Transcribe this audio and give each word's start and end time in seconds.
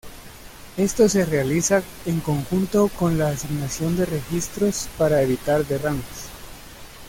Esto 0.77 1.07
se 1.07 1.25
realiza 1.25 1.83
en 2.07 2.21
conjunto 2.21 2.87
con 2.97 3.19
la 3.19 3.29
asignación 3.29 3.95
de 3.97 4.07
registros 4.07 4.89
para 4.97 5.21
evitar 5.21 5.63
derrames. 5.63 6.31